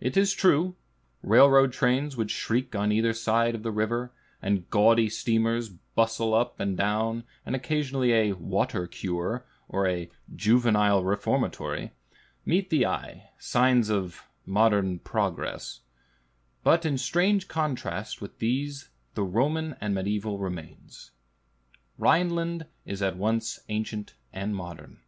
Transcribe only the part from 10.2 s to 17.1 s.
"juvenile reformatory" meet the eye, signs of modern progress; but in